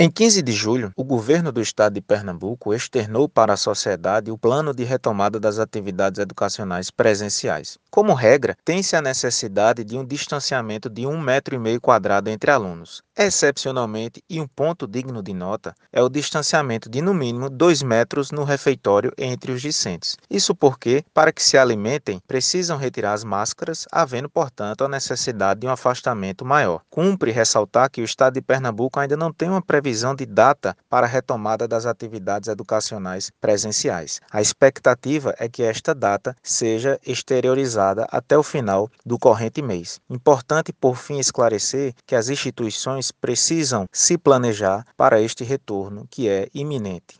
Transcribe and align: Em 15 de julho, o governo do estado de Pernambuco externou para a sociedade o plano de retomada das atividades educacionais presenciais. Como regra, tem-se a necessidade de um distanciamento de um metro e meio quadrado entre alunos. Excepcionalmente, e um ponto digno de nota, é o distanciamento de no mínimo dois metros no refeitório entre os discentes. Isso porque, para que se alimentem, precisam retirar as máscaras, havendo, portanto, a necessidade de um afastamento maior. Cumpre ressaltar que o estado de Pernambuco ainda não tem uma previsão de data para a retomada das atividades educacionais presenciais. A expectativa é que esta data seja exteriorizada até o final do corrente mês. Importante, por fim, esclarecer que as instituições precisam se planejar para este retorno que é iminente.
Em 0.00 0.08
15 0.08 0.42
de 0.42 0.52
julho, 0.52 0.92
o 0.96 1.02
governo 1.02 1.50
do 1.50 1.60
estado 1.60 1.94
de 1.94 2.00
Pernambuco 2.00 2.72
externou 2.72 3.28
para 3.28 3.54
a 3.54 3.56
sociedade 3.56 4.30
o 4.30 4.38
plano 4.38 4.72
de 4.72 4.84
retomada 4.84 5.40
das 5.40 5.58
atividades 5.58 6.20
educacionais 6.20 6.88
presenciais. 6.88 7.76
Como 7.90 8.14
regra, 8.14 8.56
tem-se 8.64 8.94
a 8.94 9.02
necessidade 9.02 9.82
de 9.82 9.98
um 9.98 10.04
distanciamento 10.04 10.88
de 10.88 11.04
um 11.04 11.20
metro 11.20 11.56
e 11.56 11.58
meio 11.58 11.80
quadrado 11.80 12.30
entre 12.30 12.48
alunos. 12.48 13.02
Excepcionalmente, 13.18 14.22
e 14.30 14.40
um 14.40 14.46
ponto 14.46 14.86
digno 14.86 15.20
de 15.20 15.34
nota, 15.34 15.74
é 15.92 16.00
o 16.00 16.08
distanciamento 16.08 16.88
de 16.88 17.02
no 17.02 17.12
mínimo 17.12 17.50
dois 17.50 17.82
metros 17.82 18.30
no 18.30 18.44
refeitório 18.44 19.12
entre 19.18 19.50
os 19.50 19.60
discentes. 19.60 20.16
Isso 20.30 20.54
porque, 20.54 21.04
para 21.12 21.32
que 21.32 21.42
se 21.42 21.58
alimentem, 21.58 22.20
precisam 22.28 22.78
retirar 22.78 23.14
as 23.14 23.24
máscaras, 23.24 23.84
havendo, 23.90 24.30
portanto, 24.30 24.84
a 24.84 24.88
necessidade 24.88 25.58
de 25.58 25.66
um 25.66 25.70
afastamento 25.70 26.44
maior. 26.44 26.82
Cumpre 26.88 27.32
ressaltar 27.32 27.90
que 27.90 28.00
o 28.00 28.04
estado 28.04 28.34
de 28.34 28.40
Pernambuco 28.40 29.00
ainda 29.00 29.16
não 29.16 29.32
tem 29.32 29.48
uma 29.48 29.60
previsão 29.88 30.14
de 30.14 30.26
data 30.26 30.76
para 30.90 31.06
a 31.06 31.08
retomada 31.08 31.66
das 31.66 31.86
atividades 31.86 32.48
educacionais 32.48 33.30
presenciais. 33.40 34.20
A 34.30 34.42
expectativa 34.42 35.34
é 35.38 35.48
que 35.48 35.62
esta 35.62 35.94
data 35.94 36.36
seja 36.42 37.00
exteriorizada 37.06 38.06
até 38.12 38.36
o 38.36 38.42
final 38.42 38.90
do 39.04 39.18
corrente 39.18 39.62
mês. 39.62 39.98
Importante, 40.10 40.74
por 40.74 40.96
fim, 40.96 41.18
esclarecer 41.18 41.94
que 42.06 42.14
as 42.14 42.28
instituições 42.28 43.10
precisam 43.10 43.86
se 43.90 44.18
planejar 44.18 44.84
para 44.94 45.22
este 45.22 45.42
retorno 45.42 46.06
que 46.10 46.28
é 46.28 46.48
iminente. 46.52 47.18